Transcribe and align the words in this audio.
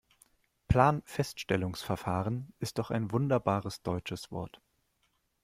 Planfeststellungsverfahren 0.67 2.55
ist 2.57 2.79
doch 2.79 2.89
ein 2.89 3.11
wunderbares 3.11 3.83
deutsches 3.83 4.31
Wort. 4.31 4.59